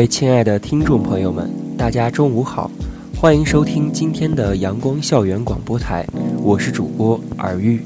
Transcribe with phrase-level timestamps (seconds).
[0.00, 2.70] 位亲爱的听众朋友们，大家中午好，
[3.20, 6.06] 欢迎收听今天的阳光校园广播台，
[6.42, 7.82] 我是主播尔玉，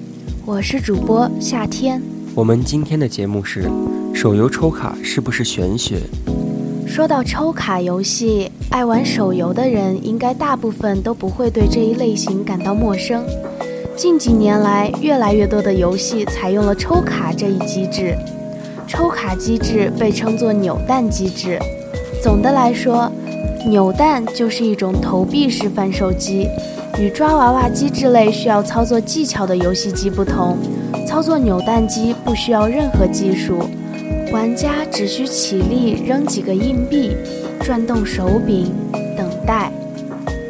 [0.46, 2.00] 我是主播夏天。
[2.32, 3.68] 我们今天的节目是
[4.14, 5.98] 手游抽卡是不是玄学？
[6.86, 13.24] 说到抽卡游戏，爱玩手游的人应该大部分都不会对这一类型感到陌生。
[13.96, 18.16] 近几年来，越来越多的游戏采用了抽卡这一机制，
[18.86, 21.58] 抽卡机制被称作扭蛋机制。
[22.24, 23.12] 总的来说，
[23.68, 26.48] 扭蛋就是一种投币式贩售机，
[26.98, 30.56] 与抓娃娃机之类需要操作技巧的游戏机不同，
[31.06, 33.68] 操作扭蛋机不需要任何技术，
[34.32, 37.14] 玩家只需起立扔几个硬币，
[37.60, 38.72] 转动手柄
[39.18, 39.70] 等待。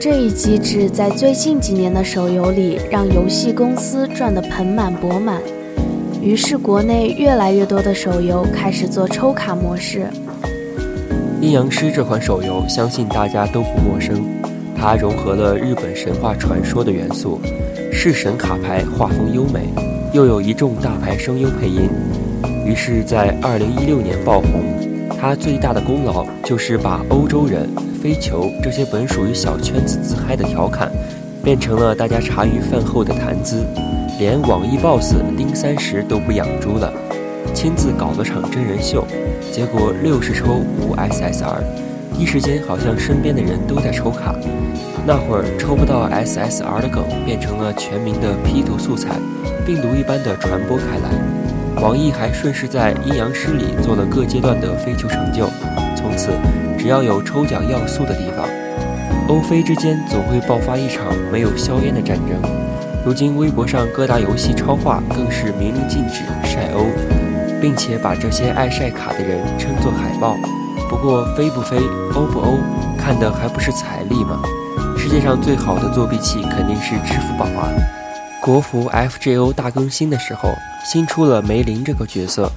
[0.01, 5.43] 这一机制在最近几年的手游里让游戏公司赚得盆满钵满，
[6.23, 10.07] 于是国内越来越多的手游开始做抽卡模式。
[11.45, 14.25] 阴阳师这款手游，相信大家都不陌生。
[14.75, 17.39] 它融合了日本神话传说的元素，
[17.93, 19.69] 式神卡牌画风优美，
[20.15, 21.91] 又有一众大牌声优配音，
[22.65, 24.63] 于是，在2016年爆红。
[25.21, 27.69] 它最大的功劳就是把欧洲人、
[28.03, 30.91] 飞球这些本属于小圈子自嗨的调侃，
[31.43, 33.67] 变成了大家茶余饭后的谈资，
[34.19, 36.91] 连网易 BOSS 丁三十都不养猪了，
[37.55, 39.07] 亲自搞了场真人秀。
[39.53, 41.63] 结果六十抽五 SSR，
[42.19, 44.35] 一时间好像身边的人都在抽卡。
[45.07, 49.11] 那会儿抽不到 SSR 的梗变成了全民的 P 图素材，
[49.65, 51.83] 病毒一般的传播开来。
[51.83, 55.49] 网易还顺势在阴阳师里做了各阶段的飞球成就，
[55.95, 56.31] 从此
[56.79, 58.49] 只要有抽奖要素的地方，
[59.29, 62.41] 欧非之间总会爆发一场没有硝烟的战争。
[63.05, 66.87] 如今微博上各大游戏超话更是明令禁止晒欧。
[67.65, 70.37] 并且把这些爱晒卡的人称作海豹。
[70.87, 71.79] 不过飞不飞，
[72.15, 72.59] 欧不欧，
[72.99, 74.43] 看的还不是财力吗？
[74.99, 77.73] 世界上最好的作弊器肯定是支付宝啊！
[78.43, 80.51] 国服 FGO 大更新的时候，
[80.85, 82.53] 新出了梅林这个角色。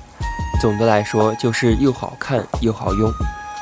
[0.60, 3.10] 总的来说，就是又好看又好用，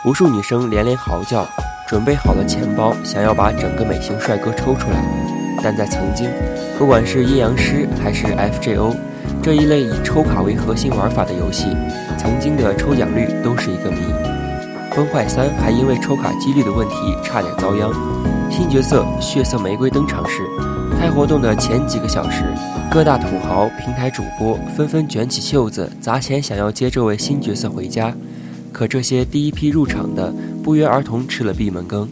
[0.04, 1.46] 无数女生连连嚎叫，
[1.88, 4.98] 准备好了钱包，想要把整个美型帅哥抽出来。
[5.62, 6.28] 但在曾经，
[6.80, 8.96] 不管是阴阳师还是 FGO。
[9.46, 11.66] 这一类以抽卡为核心玩法的游戏，
[12.18, 14.00] 曾经的抽奖率都是一个谜。
[14.96, 17.94] 崩坏三还因为抽卡几率的问题差点遭殃。
[18.50, 20.42] 新角色血色玫瑰登场时，
[21.00, 22.44] 开活动的前几个小时，
[22.90, 28.12] 各大土豪、平台主播纷纷卷起袖子砸钱，想要接这位新角色回家。
[28.72, 32.10] 可这些第一批入场的不约而同吃了闭门羹，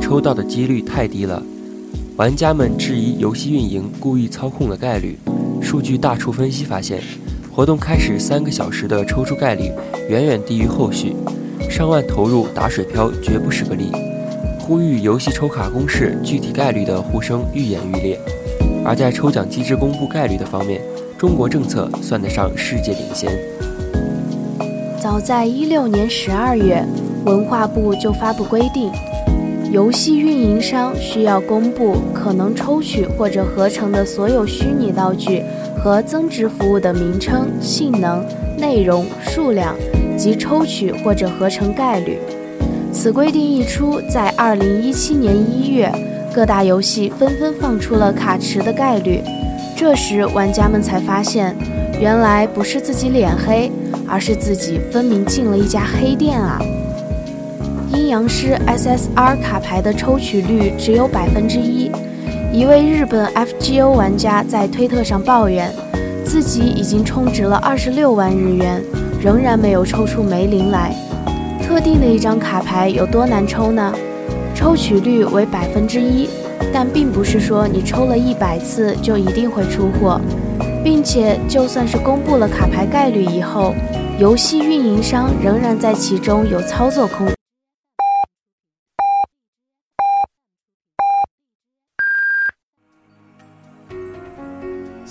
[0.00, 1.42] 抽到的几率太低了。
[2.14, 5.18] 玩家们质疑游戏运营故意操控了概率。
[5.60, 7.00] 数据大处分析发现，
[7.52, 9.72] 活动开始三个小时的抽出概率
[10.08, 11.14] 远远低于后续，
[11.68, 13.90] 上万投入打水漂绝不是个例。
[14.58, 18.18] 呼吁游戏抽卡公式具体概率的呼声愈演愈烈。
[18.84, 20.80] 而在抽奖机制公布概率的方面，
[21.18, 23.30] 中国政策算得上世界领先。
[25.00, 26.84] 早在一六年十二月，
[27.24, 28.90] 文化部就发布规定，
[29.76, 35.42] 游戏运营商需要公布可能抽取或者合成的所有虚拟道具。
[35.84, 38.24] 和增值服务的名称、性能、
[38.56, 39.76] 内容、数量
[40.16, 42.18] 及抽取或者合成概率。
[42.90, 45.92] 此规定一出，在二零一七年一月，
[46.34, 49.20] 各大游戏纷纷放出了卡池的概率。
[49.76, 51.54] 这时，玩家们才发现，
[52.00, 53.70] 原来不是自己脸黑，
[54.08, 56.58] 而是自己分明进了一家黑店啊！
[57.96, 61.90] 阴阳师 SSR 卡牌的抽取率只有百分之一。
[62.52, 65.72] 一位日本 FGO 玩家在推特上抱怨，
[66.22, 68.82] 自己已经充值了二十六万日元，
[69.18, 70.94] 仍然没有抽出梅林来。
[71.62, 73.90] 特定的一张卡牌有多难抽呢？
[74.54, 76.28] 抽取率为百分之一，
[76.72, 80.20] 但并不是说你抽了一百次就一定会出货，
[80.84, 83.74] 并且就算是公布了卡牌概率以后，
[84.18, 87.26] 游戏运营商仍然在其中有操作空。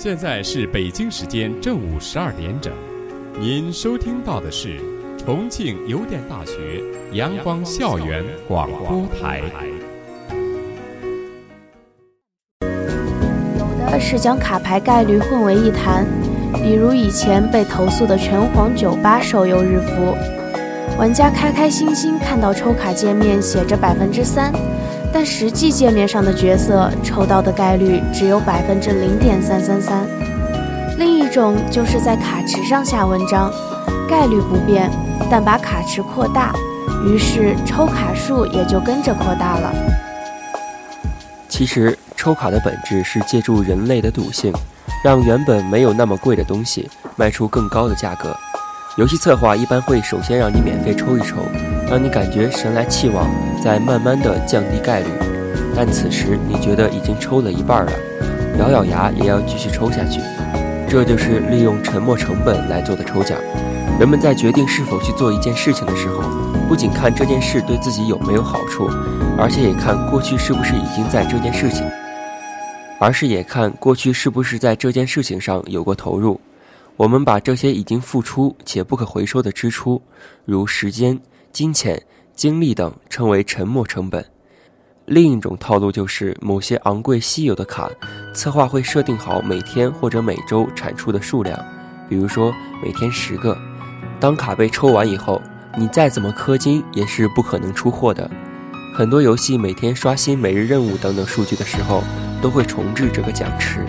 [0.05, 2.71] 现在是北京时间正午十二点整，
[3.39, 4.79] 您收听到的是
[5.17, 6.79] 重庆邮电大学
[7.13, 9.41] 阳光校园广播台。
[13.57, 16.05] 有的是将卡牌概率混为一谈，
[16.61, 20.15] 比如以前被投诉的拳皇九八手游日服，
[20.99, 24.53] 玩家开开心心看到抽卡界面写着百分之三，
[25.15, 30.05] 但实际界面上的角色抽到的概率只有百分之零点三三三。
[30.97, 33.49] 另一种就是在卡池上下文章，
[34.09, 34.91] 概率不变，
[35.31, 36.53] 但把卡池扩大，
[37.05, 39.73] 于是抽卡数也就跟着扩大了。
[41.47, 44.51] 其实抽卡的本质是借助人类的赌性，
[45.01, 48.35] 让原本没有那么贵的东西卖出更高的价格。
[48.97, 51.37] 游戏策划一般会首先让你免费抽一抽，
[51.89, 53.29] 让你感觉神来气往，
[53.63, 55.07] 再慢慢的降低概率。
[55.75, 57.91] 但此时你觉得已经抽了一半了，
[58.59, 60.19] 咬咬牙也要继续抽下去。
[60.87, 63.37] 这就是利用沉没成本来做的抽奖。
[63.99, 66.21] 人们在决定是否去做一件事情的时候，
[66.67, 68.87] 不仅看这件事对自己有没有好处，
[69.37, 71.85] 而且也看过去是不是已经在这件事情，
[72.99, 76.39] 而是也看过去是不是在这件事情上有过投入。
[76.97, 80.01] 我们把这些已经付出且不可回收的支出，
[80.45, 81.19] 如时间、
[81.55, 81.97] 金钱、
[82.33, 84.25] 精力等，称为沉没成本。
[85.05, 87.89] 另一种套路就是某些昂贵稀有的卡，
[88.33, 91.57] 策划会设定好每天或者每周产出的数量，
[92.09, 92.53] 比如说
[92.83, 93.57] 每天十个。
[94.19, 95.41] 当卡被抽完以后，
[95.77, 98.29] 你再怎么氪金也是不可能出货的。
[98.93, 102.03] 很多游戏每天刷新每日任务等等数据的时候，
[102.41, 103.85] 都会重置这个奖池。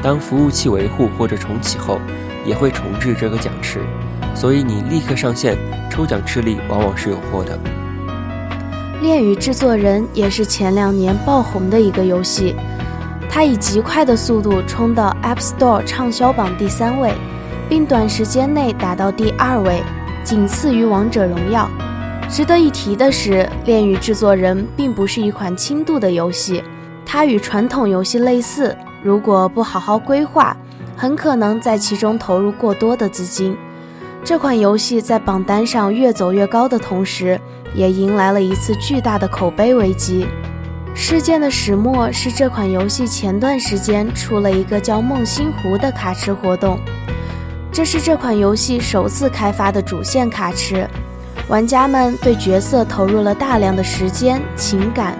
[0.00, 1.98] 当服务器维护或者重启后，
[2.46, 3.80] 也会重置这个奖池。
[4.38, 5.58] 所以你立刻上线
[5.90, 7.58] 抽奖吃力，往往是有货的。
[9.02, 12.54] 恋与制作人也是前两年爆红的一个游戏，
[13.28, 17.12] 它以极快的速度冲到 App Store 畅销榜第三位，
[17.68, 19.82] 并短时间内打到第二位，
[20.22, 21.68] 仅次于王者荣耀。
[22.30, 26.62] 值得一提的是，恋与制作人并不是一款轻度的游戏，
[27.04, 30.56] 它与传统游戏类似，如果不好好规划，
[30.96, 33.56] 很可能在其中投入过多的资金。
[34.28, 37.40] 这款游戏在榜单上越走越高的同时，
[37.72, 40.26] 也迎来了一次巨大的口碑危机。
[40.94, 46.78] 事件的始末是这款游戏前段时间出了一个叫“梦星湖”的卡池活动，
[47.72, 50.86] 这是这款游戏首次开发的主线卡池，
[51.48, 55.16] 玩家们对角色投入了大量的时间情感。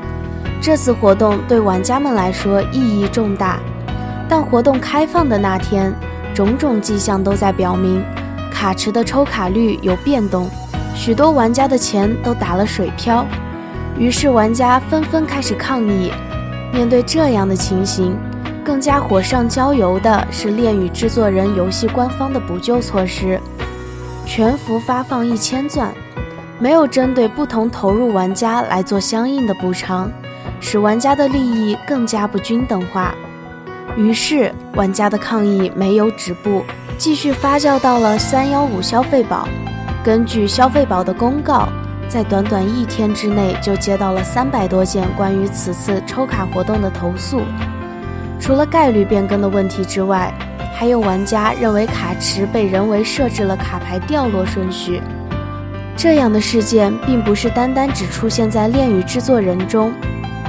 [0.60, 3.58] 这次活动对玩家们来说意义重大，
[4.28, 5.94] 但活动开放的那天，
[6.34, 8.05] 种种迹象都在表明
[8.58, 10.50] 卡池的抽卡率有变动。
[10.93, 13.25] 许多玩家的钱都打了水漂，
[13.96, 16.10] 于是玩家纷纷开始抗议。
[16.72, 18.19] 面对这样的情形，
[18.64, 23.40] 更加火上浇油的是恋与制作人游戏官方的补救措施：
[24.26, 25.94] 全服发放一千钻，
[26.58, 30.10] 没有针对不同投入玩家来做相应的补偿，
[30.58, 33.14] 使玩家的利益更加不均等化。
[33.96, 36.64] 于是，玩家的抗议没有止步，
[36.98, 39.48] 继续发酵到了三幺五消费宝。
[40.04, 41.68] 根据消费宝的公告，
[42.08, 47.40] 在短短一天之内就接到了三百多件关于此次抽卡活动的投诉。
[48.40, 50.32] 除了概率变更的问题之外，
[50.74, 55.00] 还有玩家认为卡池被人为设置了卡牌掉落顺序。
[55.96, 59.93] 这样的事件并不是单单只出现在恋与制作人中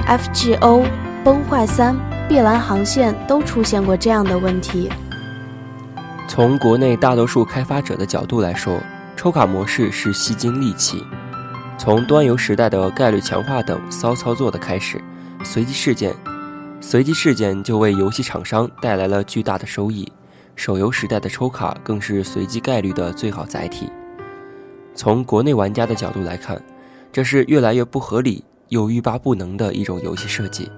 [0.06, 0.84] ，FGO、
[1.22, 1.96] 崩坏三、
[2.28, 4.88] 碧蓝航线都出现过这样的问题。
[6.30, 8.80] 从国内大多数开发者的角度来说，
[9.16, 11.04] 抽卡模式是吸金利器，
[11.76, 15.02] 从端游时代的概率强化等骚操作的开始，
[15.42, 16.14] 随机事件，
[16.80, 20.06] 随机事件就为游戏厂商带来了巨大的收益。
[20.54, 23.90] 手游时代的抽卡更是随机概率的最好载体。
[24.94, 26.62] 从国内玩家的角度来看，
[27.10, 30.70] 这是越来越不合理又欲罢不能的一种游戏设计。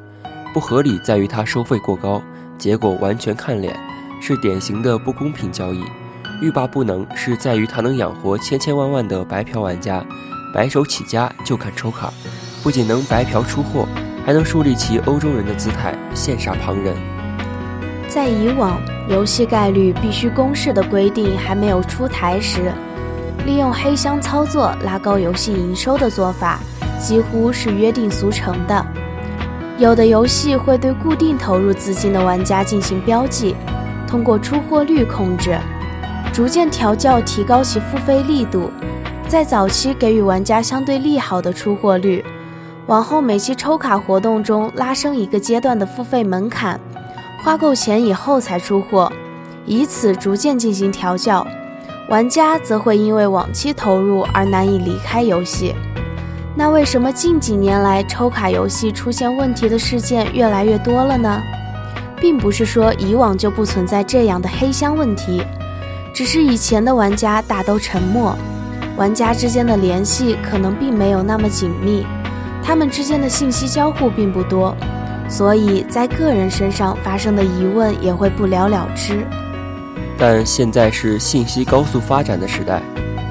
[0.54, 2.22] 不合理在于它收费过高，
[2.56, 3.78] 结果完全看脸，
[4.24, 5.82] 是典型的不公平交易。
[6.40, 10.04] 欲罢不能是在于它能养活千千万万的白嫖玩家，
[10.54, 12.12] 白手起家就看抽卡，
[12.62, 13.88] 不仅能白嫖出货，
[14.24, 16.94] 还能树立起欧洲人的姿态，羡煞旁人。
[18.08, 22.72] 在以往游戏概率必须公示的规定还没有出台时，
[23.44, 26.60] 利用黑箱操作拉高游戏营收的做法
[27.00, 28.86] 几乎是约定俗成的。
[29.78, 33.56] 有的游戏会对固定投入资金的玩家进行标记，
[34.12, 35.58] 通过出货率控制。
[36.34, 38.70] 逐渐调教，提高其付费力度，
[39.26, 42.22] 在早期给予玩家相对利好的出货率，
[42.86, 46.78] 往后每期抽卡活动中拉升一个阶段的付费门槛，
[47.42, 49.10] 花够钱以后才出货，
[49.64, 51.46] 以此逐渐进行调教。
[52.10, 55.74] 玩家则会因为往期投入而难以离开游戏。
[56.54, 61.40] 那为什么近几年来抽卡游戏出现问题的事件越来越多了呢？
[62.22, 65.42] 并不是说以往就不存在这样的黑箱问题，
[66.14, 68.38] 只是以前的玩家大都沉默，
[68.96, 72.06] 玩家之间的联系可能并没有那么紧密，
[72.62, 74.72] 他们之间的信息交互并不多，
[75.28, 79.26] 所以在个人身上发生的疑问也会不了了之。
[80.16, 82.80] 但现在是信息高速发展的时代。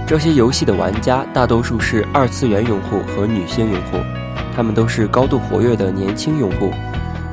[0.05, 3.97] 这些游戏的玩家大多数是二次元用户和女性用户，
[4.53, 6.69] 他们都是高度活跃的年轻用户。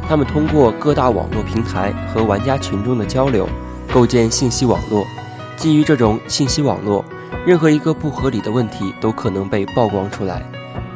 [0.09, 3.47] 他们通过各大网络平台和玩家群众的交流，
[3.93, 5.07] 构建信息网络。
[5.55, 7.05] 基于这种信息网络，
[7.45, 10.43] 任何一个不合理的问题都可能被曝光出来。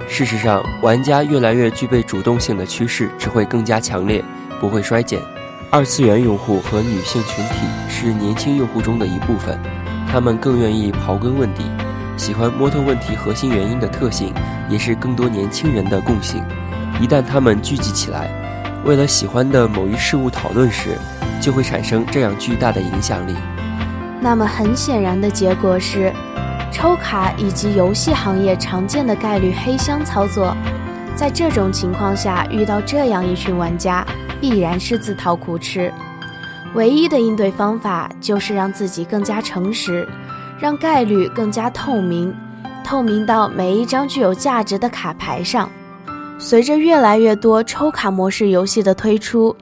[0.09, 4.25] 事实上，玩家越来越具备主动性的趋势只会更加强烈，
[4.59, 5.21] 不会衰减。
[5.71, 9.61] 二次元用户和女性群体是年轻用户中的一部分。
[10.11, 11.64] 他们更愿意刨根问底，
[12.16, 14.33] 喜欢摸透问题核心原因的特性，
[14.71, 16.42] 也是更多年轻人的共性。
[16.99, 18.31] 一旦他们聚集起来，
[18.85, 20.99] 为了喜欢的某一事物讨论时，
[21.41, 23.35] 就会产生这样巨大的影响力。
[24.21, 26.12] 那么很显然的结果是，
[26.73, 30.57] 抽卡以及游戏行业常见的概率黑箱操作。
[31.15, 34.05] 在这种情况下，遇到这样一群玩家，
[34.41, 35.93] 必然是自讨苦吃。
[36.75, 40.09] 唯一的应对方法就是让自己更加诚实，
[40.59, 42.35] 让概率更加透明，
[42.83, 45.71] 透明到每一张具有价值的卡牌上。
[46.39, 49.55] 随着越来越多抽卡模式游戏的推出，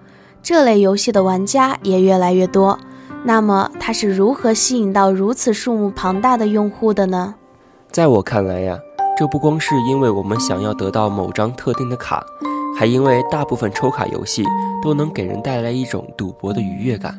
[0.42, 2.78] 这类游戏的玩家也越来越多。
[3.22, 7.34] 那么，它是如何吸引到如此数目庞大的用户的呢？
[7.90, 8.78] 在我看来呀，
[9.18, 12.24] 这不光是因为我们想要得到某张特定的卡。
[12.78, 14.42] 还因为大部分抽卡游戏
[14.82, 17.18] 都能给人带来一种赌博的愉悦感，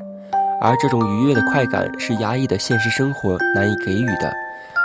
[0.59, 4.33] 而这种愉悦的快感是压抑的现实生活难以给予的。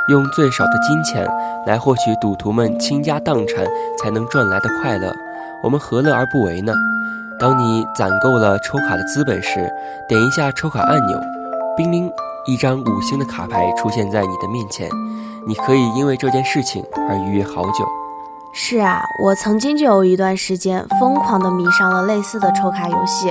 [0.08, 1.26] 用最少的金钱
[1.66, 3.64] 来获取赌徒们倾家荡产
[3.98, 5.12] 才能赚来的快乐，
[5.62, 6.72] 我们何乐而不为呢？
[7.38, 9.70] 当你攒够了抽卡的资本时，
[10.08, 11.20] 点一下抽卡按钮，
[11.76, 12.10] 叮铃，
[12.46, 14.88] 一张五星的卡牌出现在你的面前，
[15.46, 17.86] 你可以因为这件事情而愉悦好久。
[18.54, 23.30] 是啊，我曾经就有一段时间疯狂的迷上了类似的抽卡游戏。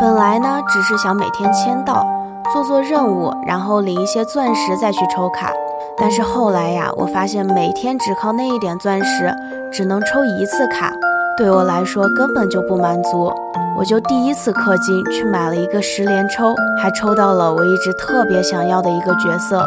[0.00, 2.06] 本来呢，只是想每天签到，
[2.54, 5.52] 做做任务，然后领一些钻石再去抽卡。
[5.98, 9.34] 但是后来呀，我发现每天只靠那一点钻石，
[9.72, 10.92] 只能抽一次卡，
[11.36, 13.32] 对我来说根本就不满足。
[13.78, 19.64] 我就第一次氪金去买了一个十连抽，还抽到了我一直特别想要的一个角色。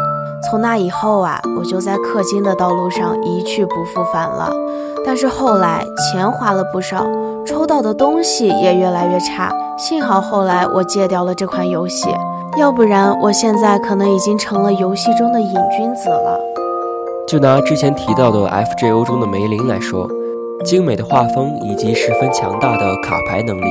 [0.50, 4.52] 从那以后啊，我就在氪金的道路上一去不复返了。
[5.06, 7.06] 但是后来钱花了不少，
[7.46, 9.52] 抽到的东西也越来越差。
[9.78, 12.10] 幸好后来我戒掉了这款游戏，
[12.60, 16.38] 要不然我现在可能已经成了游戏中的瘾君子了。
[17.26, 20.06] 就拿之前提到的 FGO 中的梅林来说，
[20.66, 23.66] 精美的画风以及十分强大的卡牌能力，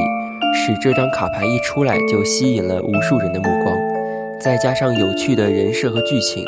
[0.55, 3.77] 使这张卡牌一出来就吸引了无数人的目光。
[4.41, 6.43] 再加上有趣的人设和剧情，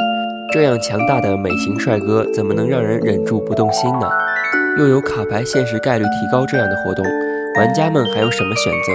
[0.50, 4.08] 这样强大的美型帅哥怎么能让人忍住不动心呢？
[4.78, 7.04] 又有卡牌限时概率提高这样的活动，
[7.58, 8.92] 玩家们还有什么选择？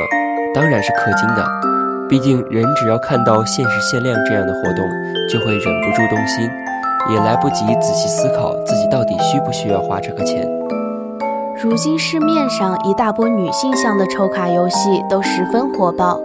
[0.60, 1.75] 当然是氪金的。
[2.08, 4.86] 毕竟人只要看到限时限量这样的活动，
[5.28, 6.50] 就会忍不住动心，
[7.10, 10.48] 也来不及仔细思考自己到底需不需要花这个钱。
[11.64, 16.20] 如今市面上一大波女性向的抽卡游戏都十分火爆。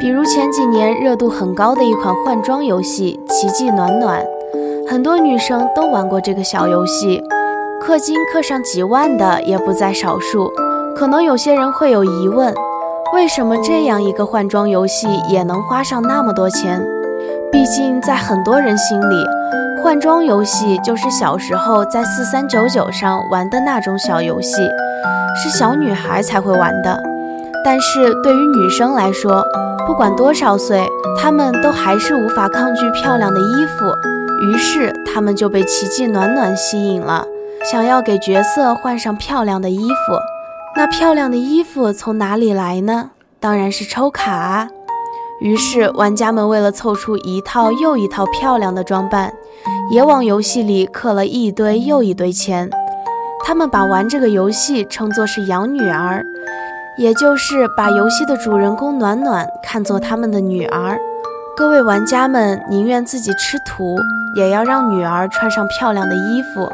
[0.00, 4.22] 比如前几年热度很高的一款换装游戏《奇迹暖暖》，
[4.90, 7.22] 很多女生都玩过这个小游戏，
[7.86, 10.50] 氪金氪上几万的也不在少数。
[10.96, 12.52] 可能有些人会有疑问，
[13.14, 16.84] 为什么这样一个换装游戏也能花上那么多钱？
[17.52, 19.14] 毕竟在很多人心里，
[19.80, 24.56] 换装游戏就是小时候在四三九九上玩的那种小游戏，
[25.36, 27.00] 是小女孩才会玩的。
[27.64, 29.44] 但是对于女生来说，
[29.86, 30.84] 不管多少岁，
[31.22, 33.94] 她们都还是无法抗拒漂亮的衣服，
[34.42, 37.24] 于是她们就被奇迹暖暖吸引了，
[37.70, 40.33] 想要给角色换上漂亮的衣服。
[40.76, 43.10] 那漂亮的衣服从哪里来呢？
[43.38, 44.68] 当然是抽卡啊！
[45.40, 49.32] 于是玩家们为了凑出一套又一套漂亮的装扮，
[49.90, 52.68] 也往游戏里氪了一堆又一堆钱。
[53.44, 56.24] 他们把玩这个游戏称作是养女儿。
[56.96, 60.96] 也就是把游戏的主人公暖暖看作他们的女儿，
[61.56, 63.96] 各位玩家们宁愿自己吃土，
[64.36, 66.72] 也要让女儿穿上漂亮的衣服。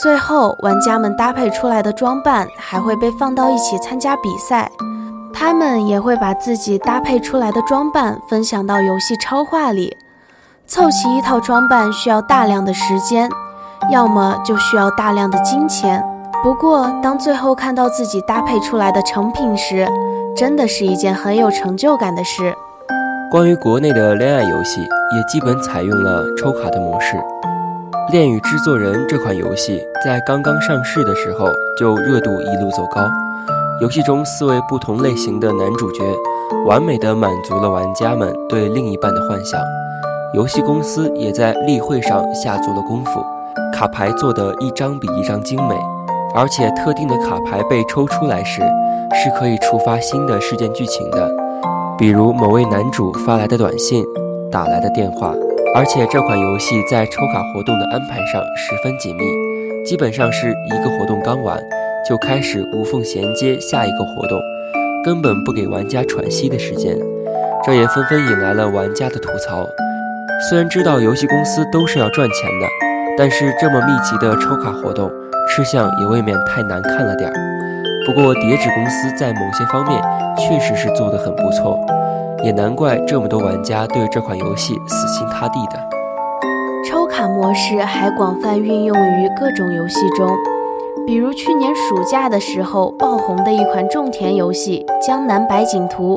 [0.00, 4.70] 最后，玩家们搭配出来的装扮还会被放到一起参加比赛，
[5.34, 9.96] 他们也会把自己搭配出来的装扮分享到游戏超话里。
[10.68, 13.28] 凑齐一套装扮需要大量的时间，
[13.90, 16.00] 要么就需要大量的金钱。
[16.44, 19.88] 不过，当最后看到自己搭配出来的成品时，
[20.36, 22.54] 真的是一件很有成就感的事。
[23.32, 27.16] 关于国内的恋爱游戏，也基本采用了抽卡的模式。
[28.10, 31.46] 《恋与制作人》这款游戏在刚刚上市的时候
[31.78, 33.06] 就热度一路走高，
[33.82, 36.02] 游戏中四位不同类型的男主角，
[36.66, 39.60] 完美的满足了玩家们对另一半的幻想。
[40.32, 43.22] 游戏公司也在例会上下足了功夫，
[43.74, 45.76] 卡牌做的一张比一张精美，
[46.34, 48.62] 而且特定的卡牌被抽出来时，
[49.22, 51.30] 是可以触发新的事件剧情的，
[51.98, 54.02] 比如某位男主发来的短信，
[54.50, 55.34] 打来的电话。
[55.74, 59.24] 而且这款游戏在抽卡活动的安排上十分紧密，
[59.84, 61.58] 基本上是一个活动刚完，
[62.08, 64.40] 就开始无缝衔接下一个活动，
[65.04, 66.98] 根本不给玩家喘息的时间。
[67.64, 69.66] 这也纷纷引来了玩家的吐槽。
[70.48, 72.66] 虽然知道游戏公司都是要赚钱的，
[73.16, 75.10] 但是这么密集的抽卡活动，
[75.48, 77.34] 吃相也未免太难看了点儿。
[78.06, 80.00] 不过叠纸公司在某些方面
[80.36, 81.78] 确实是做得很不错。
[82.44, 85.78] 也难怪这么多玩家对这款游戏死心塌地的。
[86.86, 90.30] 抽卡模式还广泛运用于各种游戏中，
[91.06, 96.16] 比如去年暑假的时候爆红的一款种田游戏《江南百景图》。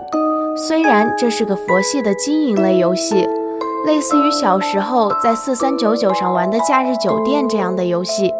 [0.67, 3.27] 虽然这是个佛系的经营类游戏，
[3.85, 8.31] 类似于小时候在四三九九上玩的《假日酒店》这样的游戏，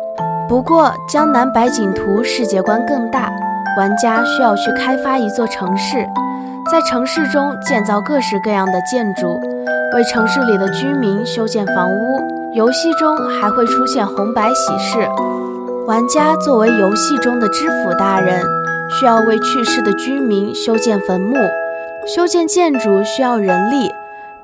[0.47, 3.31] 不过《江南百景图》世界观更大，
[3.77, 6.05] 玩家需要去开发一座城市。
[6.71, 9.37] 在城市中建造各式各样的建筑，
[9.93, 12.55] 为城市里的居民修建房屋。
[12.55, 15.05] 游戏中还会出现红白喜事，
[15.85, 18.41] 玩家作为游戏中的知府大人，
[18.89, 21.35] 需要为去世的居民修建坟墓。
[22.07, 23.91] 修建建筑需要人力，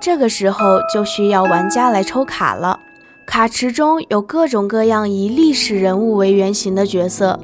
[0.01, 2.77] 这个时候就需要玩家来抽卡了。
[3.25, 7.39] 卡池中有各种各样以历史人物为原型的角色，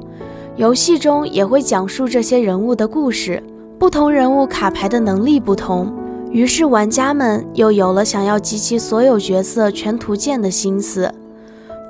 [0.56, 3.42] 游戏中也会讲述这些人物的故事。
[3.84, 5.92] 不同人物卡牌的能力不同，
[6.30, 11.12] 于是玩家们又有了想要集齐所有角色全图鉴的心思。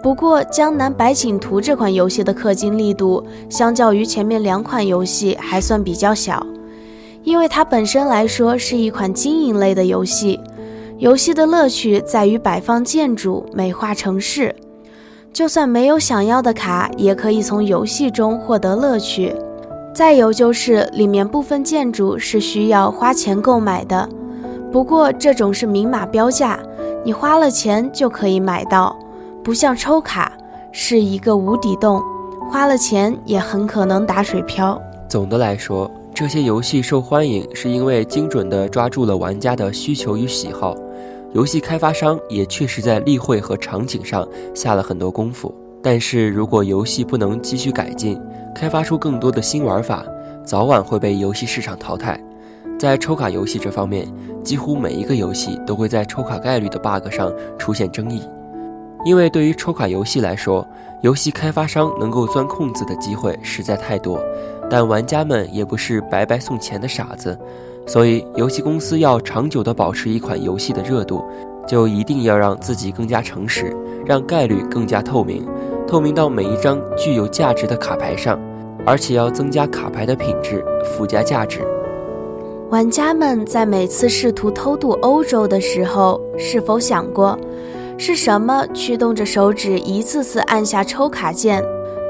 [0.02, 6.44] 不过，《江南百景图》这款游戏的氪金力度，相较于前面两款游戏还算比较小，
[7.22, 10.40] 因为它本身来说是一款经营类的游戏。
[10.98, 14.52] 游戏的乐趣在于摆放建筑、美化城市，
[15.32, 19.32] 就算没有想要的卡，也可以从游戏中获得乐趣。
[19.94, 24.08] 再有就是里面部分建筑是需要花钱购买的，
[24.72, 26.58] 不过这种是明码标价，
[27.04, 28.96] 你花了钱就可以买到，
[29.44, 30.32] 不像抽卡
[30.72, 32.02] 是一个无底洞，
[32.50, 34.80] 花了钱也很可能打水漂。
[35.08, 40.74] 总的来说，这些游戏受欢迎是因为精准地抓住了玩家的需求与喜好，
[41.34, 44.26] 游戏开发商也确实在例会和场景上
[44.56, 45.54] 下了很多功夫。
[45.80, 48.18] 但是如果游戏不能继续改进，
[48.54, 50.04] 开发出更多的新玩法，
[50.44, 52.18] 早晚会被游戏市场淘汰。
[52.78, 54.06] 在抽卡游戏这方面，
[54.42, 58.22] 几乎每一个游戏都会在抽卡概率的 bug 上出现争议。
[59.04, 60.66] 因为对于抽卡游戏来说，
[61.02, 64.18] 游戏开发商能够钻空子的机会实在太多，
[64.70, 67.38] 但玩家们也不是白白送钱的傻子，
[67.86, 71.22] 所以游戏公司要长久地保持一款游戏的热度，
[71.66, 75.46] 就一定要让自己更加诚实，让概率更加透明。
[75.86, 78.40] 透明到每一张具有价值的卡牌上，
[78.86, 81.60] 而且要增加卡牌的品质，附加价值。
[82.70, 87.38] 玩家们在每次试图偷渡欧洲的时候，是否想过，
[87.98, 91.62] 是什么驱动着手指一次次按下抽卡键？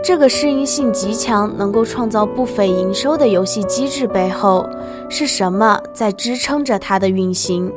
[0.02, 4.66] 这个适应性极强、能够创造不菲营收的游戏机制背后，
[5.08, 7.70] 是什么在支撑着它的运行？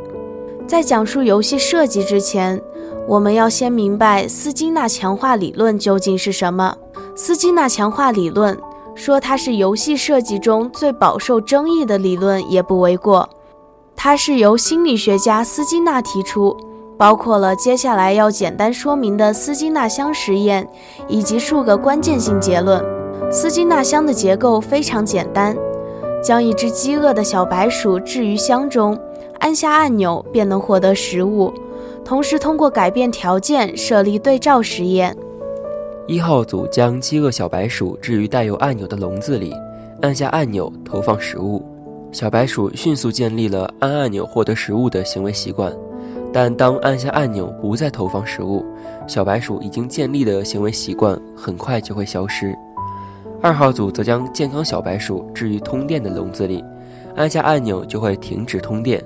[0.68, 2.62] 在讲述游戏设计之前。
[3.08, 6.76] 我们要先明白斯金纳强化理论究竟是什么。
[7.16, 8.60] 斯金纳强化理论
[8.96, 13.30] 说它是游戏设计中最饱受争议的理论也不为过。
[13.96, 16.56] 它是由心理学家斯金纳提出，
[16.98, 20.68] 包括了接下来要简单说明的斯金纳箱实验
[21.08, 22.84] 以及数个关键性结论。
[23.32, 25.56] 斯金纳箱的结构非常简单，
[26.22, 29.00] 将一只饥饿的小白鼠置于箱中，
[29.40, 31.54] 按下按钮便能获得食物。
[32.04, 35.16] 同时，通过改变条件设立对照实验。
[36.08, 39.54] 一号组将饥饿小白鼠置于带有按钮的笼子里，
[40.02, 41.62] 按下按钮投放食物。
[42.14, 45.74] 小白鼠迅速建立了按按钮获得食物的行为习惯。
[46.32, 48.64] 但当按下按钮不再投放食物，
[49.08, 52.56] 小白鼠已经建立的行为习惯很快就会消失。
[53.42, 56.64] 二号组则将健康小白鼠置于通电的笼子里，
[57.16, 59.04] 按下按钮就会停止通电。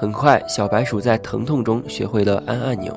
[0.00, 2.90] 很快，小白鼠在疼痛中学会了按按钮，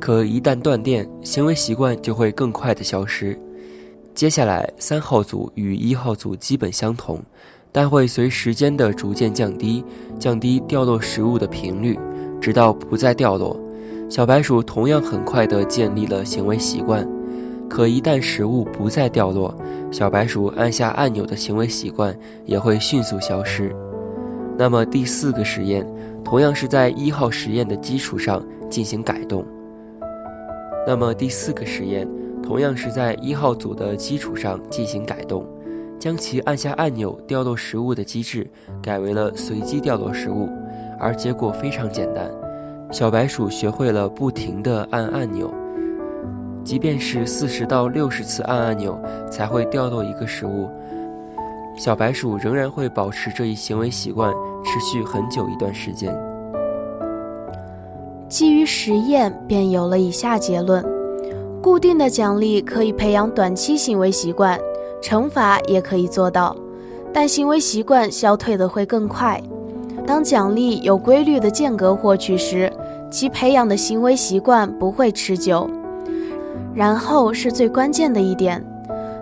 [0.00, 3.38] 可一旦断电，行为习惯就会更快的消失。
[4.14, 7.20] 接下来，三号组与一号组基本相同，
[7.70, 9.84] 但会随时间的逐渐降低，
[10.18, 11.98] 降低掉落食物的频率，
[12.40, 13.54] 直到不再掉落。
[14.08, 17.06] 小白鼠同样很快地建立了行为习惯，
[17.68, 19.54] 可一旦食物不再掉落，
[19.90, 23.70] 小白鼠按下按钮的行为习惯也会迅速消失。
[24.56, 25.86] 那么第四个实验，
[26.28, 29.42] 同样是在一号实验的基础上进行改动。
[30.86, 32.06] 那么第四个实验。
[32.40, 35.44] 同样是在一号组的基础上进行改动，
[35.98, 38.48] 将其按下按钮掉落食物的机制
[38.80, 40.48] 改为了随机掉落食物，
[40.98, 42.30] 而结果非常简单。
[42.90, 45.52] 小白鼠学会了不停地按按钮，
[46.64, 48.98] 即便是四十到六十次按按钮
[49.30, 50.70] 才会掉落一个食物，
[51.76, 54.32] 小白鼠仍然会保持这一行为习惯，
[54.64, 56.14] 持续很久一段时间。
[58.28, 60.84] 基于实验，便有了以下结论。
[61.62, 64.58] 固定的奖励可以培养短期行为习惯，
[65.02, 66.54] 惩罚也可以做到，
[67.12, 69.42] 但行为习惯消退的会更快。
[70.06, 72.72] 当奖励有规律的间隔获取时，
[73.10, 75.68] 其培养的行为习惯不会持久。
[76.74, 78.64] 然后是最关键的一点，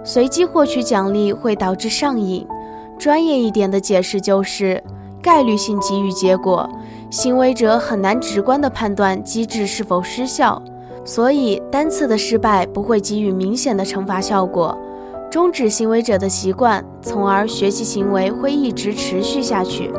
[0.05, 2.46] 随机获取奖励会导致上瘾。
[2.99, 4.83] 专业一点的解释就是，
[5.27, 6.71] 概率性给予结果，
[7.11, 10.62] 行为者很难直观地判断机制是否失效。
[11.05, 14.79] 所以，单次的失败不会给予明显的惩罚效果，
[15.29, 19.91] 终止行为者的习惯，从而学习行为会一直持续下去。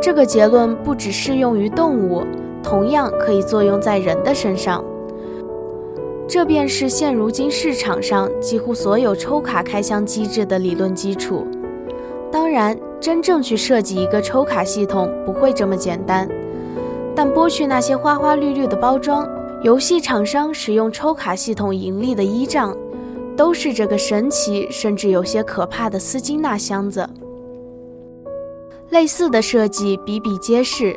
[0.00, 2.22] 这个结论不只适用于动物，
[2.62, 4.84] 同样可以作用在人的身上。
[6.28, 11.44] 这便是现如今市场上几乎所有抽卡开箱机制的理论基础。
[12.32, 16.26] 当然，真正去设计一个抽卡系统不会这么简单，
[17.14, 19.28] 但剥去那些花花绿绿的包装。
[19.62, 22.74] 游戏厂商使用抽卡系统盈利的依仗，
[23.36, 27.08] 都是这个神奇甚至有些可怕的斯金纳箱子。
[28.88, 30.96] 类似的设计比比皆是，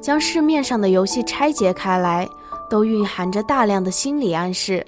[0.00, 2.28] 将市面上的游戏拆解开来，
[2.68, 4.84] 都蕴含着大量的心理暗示。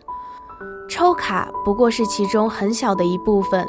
[0.88, 3.66] 抽卡不过是其中很小的一部分，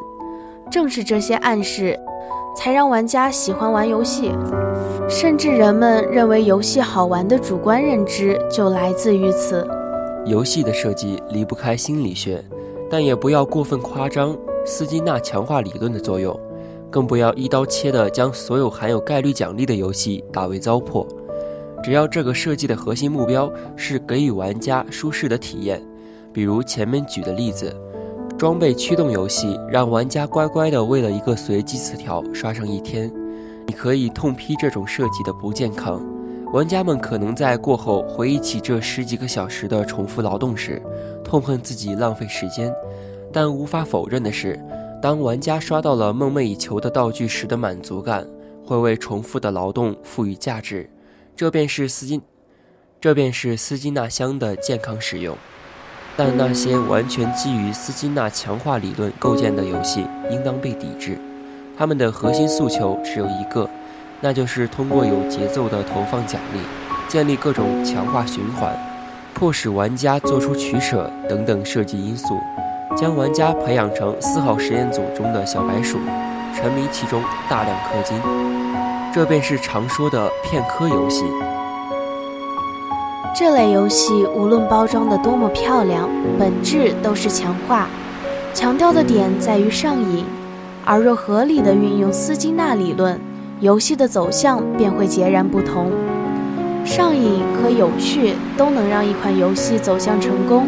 [0.69, 1.97] 正是这些暗示。
[2.55, 4.31] 才让玩家喜欢玩游戏，
[5.09, 9.67] 甚至人们认为游戏好玩的主观认知就来自于此。
[10.25, 12.43] 游戏的设计离不开心理学，
[12.89, 16.39] 但也不要过分夸张斯金纳强化理论的作用，
[16.89, 21.05] 更不要一刀切地将所有含有概率奖励的游戏打为糟粕。
[21.83, 25.79] 只要这个设计的核心目标是给予玩家舒适的体验，
[26.33, 27.71] 比如前面举的例子。
[28.37, 33.09] 装备驱动游戏让玩家乖乖地为了一个随机词条刷上一天，
[33.65, 36.05] 你可以痛批这种设计的不健康。
[36.51, 40.81] 玩家们可能在过后回忆起这十几个小时的重复劳动时，
[41.23, 42.73] 痛恨自己浪费时间。
[43.31, 44.59] 但无法否认的是，
[45.01, 48.27] 当玩家刷到了梦寐以求的道具时的满足感，
[48.65, 50.89] 会为重复的劳动赋予价值。
[51.37, 52.21] 这便是斯金，
[52.99, 55.37] 这便是斯金纳箱的健康使用。
[56.17, 61.19] 但那些完全基于斯金纳强化理论构建的游戏应当被抵制。
[61.77, 63.69] 他们的核心诉求只有一个，
[64.21, 66.59] 那就是通过有节奏的投放奖励，
[67.09, 68.73] 建立各种强化循环，
[69.33, 72.39] 迫使玩家做出取舍等等设计因素，
[72.95, 75.99] 将玩家培养成四号实验组中的小白鼠，
[76.55, 78.17] 沉迷其中，大量氪金。
[79.13, 81.25] 这便是常说的骗氪游戏。
[83.37, 87.89] 这类游戏无论包装的多么漂亮，本质都是强化，
[88.53, 90.23] 强调的点在于上瘾。
[90.85, 93.19] 而若合理的运用斯金纳理论，
[93.59, 95.91] 游戏的走向便会截然不同。
[96.85, 100.65] 上瘾和有趣都能让一款游戏走向成功。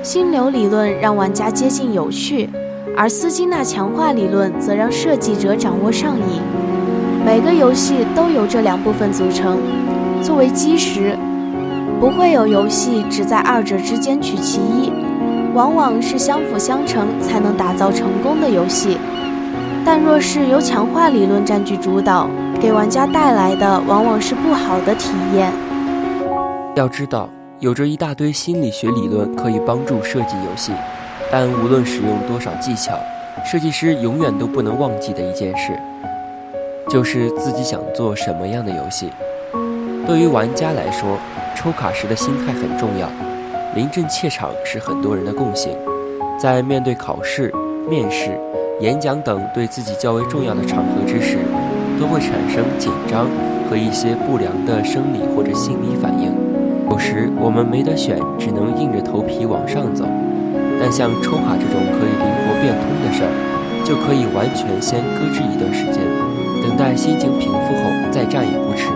[0.00, 2.48] 心流理论让玩家接近有趣，
[2.96, 6.40] 而斯金纳强化理论则让设计者掌握上瘾。
[7.26, 9.58] 每个游戏都由这两部分组成，
[10.22, 11.18] 作为基石。
[12.00, 14.92] 不会有游戏只在二者之间取其一，
[15.52, 18.96] 往往是相辅相成才能打造成功的游戏。
[19.84, 22.30] 但若是由强化理论占据主导，
[22.60, 25.52] 给玩家带来的往往是不好的体验。
[26.76, 30.70] 要知道，有着一大堆心理学理论可以帮助设计游戏，
[31.32, 32.96] 但无论使用多少技巧，
[33.44, 35.72] 设计师永远都不能忘记的一件事，
[36.88, 39.10] 就是自己想做什么样的游戏。
[40.06, 41.18] 对于玩家来说，
[41.58, 43.10] 抽卡时的心态很重要。
[43.74, 45.76] 临阵怯场是很多人的共性，
[46.40, 47.52] 在面对考试、
[47.90, 48.38] 面试、
[48.78, 51.36] 演讲等对自己较为重要的场合之时，
[51.98, 53.26] 都会产生紧张
[53.68, 56.32] 和一些不良的生理或者心理反应。
[56.88, 60.04] 有时我们没得选，只能硬着头皮往上走。
[60.78, 63.34] 但像抽卡这种可以灵活变通的事儿，
[63.84, 65.98] 就可以完全先搁置一段时间，
[66.62, 68.86] 等待心情平复后再战也不迟。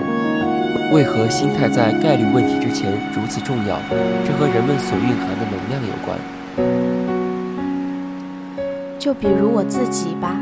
[0.93, 3.81] 为何心态在概率问题之前如此重要？
[4.27, 6.19] 这和人们所蕴含的能量有关。
[8.99, 10.37] 就比如我自己吧，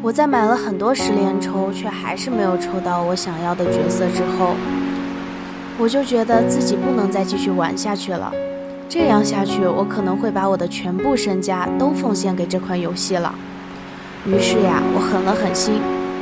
[0.00, 4.54] 我在买了很多十连抽，却还是没有抽到我想要的角色之后。
[5.78, 8.32] 我就觉得自己不能再继续玩下去了，
[8.88, 13.34] 这样下去我可能会把我的全部身家都奉献给这款游戏了。
[14.24, 15.74] 于是呀，我狠了狠心，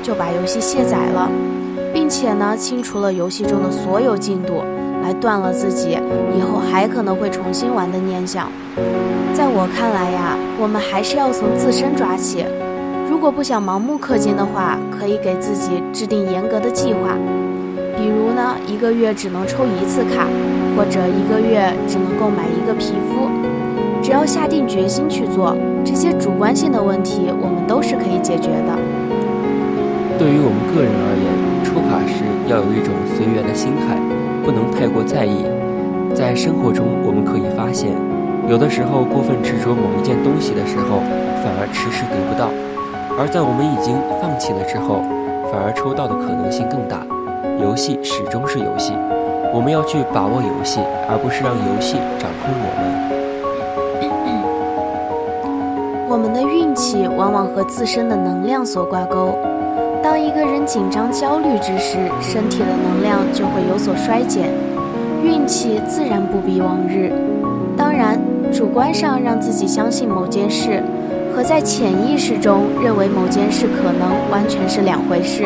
[0.02, 1.30] 就把游戏卸载了，
[2.09, 4.62] 并且呢清除了游戏中的所有进度，
[5.03, 5.99] 来断了自己
[6.35, 8.51] 以后还可能会重新玩的念想。
[9.35, 12.47] 在我看来呀，我们还是要从自身抓起。
[13.11, 17.12] 如果不想盲目氪金的话，可以给自己制定严格的计划。
[17.99, 20.25] 比如呢，一个月只能抽一次卡，
[20.75, 23.29] 或者一个月只能购买一个皮肤。
[24.03, 28.73] 只要下定决心去做，这些主观性的问题，我们都是可以解决的。
[30.18, 33.97] 对于我们个人而言，抽卡时要有一种随缘的心态，
[34.44, 35.44] 不能太过在意。
[36.14, 37.92] 在生活中，我们可以发现，
[38.49, 41.01] 有的时候过分执着某一件东西的时候，
[41.44, 42.49] 反而迟迟得不到；
[43.18, 45.03] 而在我们已经放弃了之后，
[45.53, 47.05] 反而抽到的可能性更大。
[47.61, 48.94] 游戏始终是游戏，
[49.53, 53.18] 我们要去把握游戏，而不是让游戏掌控我们。
[56.09, 59.37] 我们的运气往往和自身的能量所挂钩。
[60.09, 64.49] 当一个人紧张焦虑之时，身体的能量就会有所衰减，
[65.23, 67.12] 运气自然不比往日。
[67.77, 68.18] 当然，
[68.51, 70.83] 主观上让自己相信某件事，
[71.37, 75.44] 和在潜意识中认为某件事可能，完全是两回事。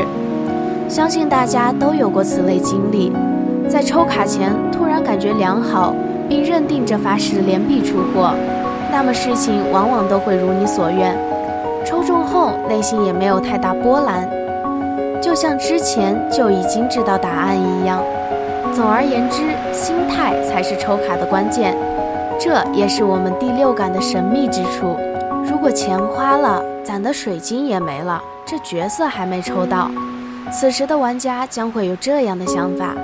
[0.88, 3.10] 相信大家都有过此类经历，
[3.68, 5.92] 在抽卡前突然感觉良好，
[6.28, 8.32] 并认定这发誓连必出货，
[8.92, 11.18] 那么事情往往都会如你所愿。
[11.84, 14.24] 抽中后内心也没有太大波澜，
[15.22, 18.02] 就像之前就已经知道答案一样。
[18.74, 21.76] 总而言之，心态才是抽卡的关键，
[22.40, 24.96] 这也是我们第六感的神秘之处。
[25.44, 29.88] 如果钱花了，攒的水晶也没了，这角色还没抽到。
[30.50, 32.94] 此时的玩家将会有这样的想法：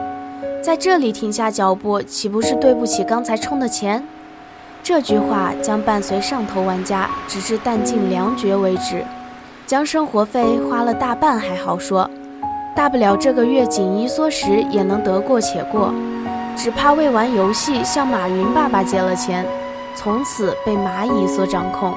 [0.60, 4.02] 在这里停下脚步，岂不是对不起刚才充的钱？
[4.82, 9.04] 这句话将伴随上头玩家直至弹尽粮绝为止。
[9.68, 12.10] 将生活费花了大半还好说，
[12.74, 15.92] 大不了这个月紧衣缩食也能得过且过。
[16.56, 19.44] 只怕为玩游戏向马云爸爸借了钱，
[19.94, 21.92] 从此被蚂蚁所掌控。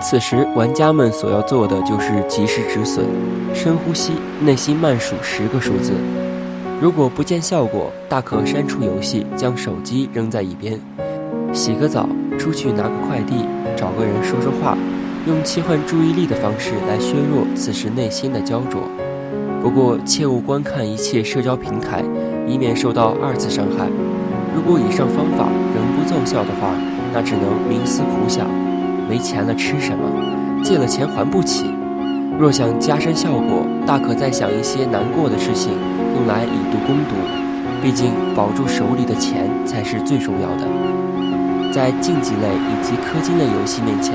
[0.00, 3.04] 此时，玩家们所要做的就是及时止损，
[3.52, 5.92] 深呼吸，内心慢数十个数字。
[6.80, 10.80] 如果不见效果，大可删除游戏，将手机扔在一边，
[11.52, 12.08] 洗个澡，
[12.38, 13.44] 出去拿个快递，
[13.76, 14.74] 找个人说说话，
[15.26, 18.82] 用切换注意力的方式来削弱此时内心的焦灼。
[19.62, 22.02] 不过，切勿观看一切社交平台，
[22.46, 23.88] 以免受到二次伤害。
[24.54, 26.74] 如果以上方法仍不奏效的话，
[27.14, 28.46] 那只能冥思苦想。
[29.08, 30.62] 没钱了吃什么？
[30.62, 31.64] 借了钱还不起。
[32.38, 35.72] 若想加深效果，大可再想一些难过的事情，
[36.14, 37.14] 用来以毒攻毒。
[37.82, 40.68] 毕竟保住手里的钱才是最重要的。
[41.72, 44.14] 在竞技类以及氪金类游戏面前，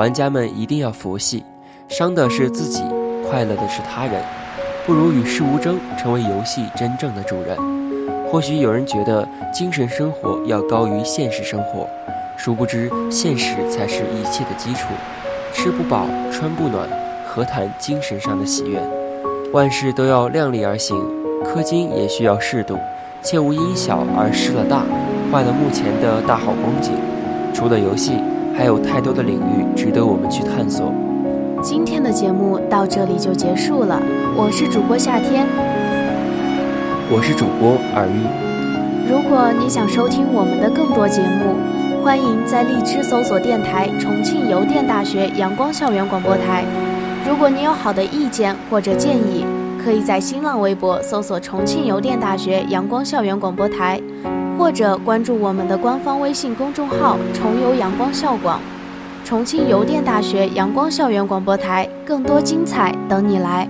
[0.00, 1.44] 玩家们一定要佛系，
[1.86, 2.82] 伤的是自己，
[3.28, 4.14] 快乐的是他人。
[4.86, 7.54] 不如与世无争，成为游戏真正的主人。
[8.26, 11.86] 或许有人觉得精神生活要高于现实生活。
[12.38, 14.88] 殊不知，现实才是一切的基础。
[15.52, 16.88] 吃不饱，穿不暖，
[17.26, 18.80] 何谈精神上的喜悦？
[19.52, 20.96] 万事都要量力而行，
[21.44, 22.78] 氪金也需要适度，
[23.20, 24.78] 切勿因小而失了大，
[25.30, 26.94] 坏了目前的大好光景。
[27.52, 28.12] 除了游戏，
[28.60, 30.92] 还有太多的领域值得我们去探索。
[31.62, 33.98] 今天的节目到这里就结束了，
[34.36, 35.46] 我是主播夏天，
[37.10, 38.20] 我是主播尔玉。
[39.10, 46.62] 如果你想收听我们的更多节目，欢迎在荔枝搜索电台重庆邮电大学阳光校园广播台。
[47.26, 49.42] 如果你有好的意见或者建议，
[49.82, 53.98] 可以在新浪微博搜索重庆邮电大学阳光校园广播台，
[54.60, 58.60] 或者关注我们的官方微信公众号“重游阳光校广”。
[59.24, 63.66] 重庆邮电大学阳光校园广播台，更多精彩等你来。